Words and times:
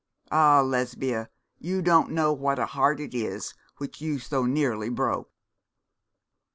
Ah, 0.31 0.61
Lesbia, 0.63 1.29
you 1.59 1.79
don't 1.83 2.09
know 2.09 2.33
what 2.33 2.57
a 2.57 2.65
heart 2.65 2.99
it 2.99 3.13
is 3.13 3.53
which 3.77 4.01
you 4.01 4.17
so 4.17 4.45
nearly 4.47 4.89
broke.' 4.89 5.31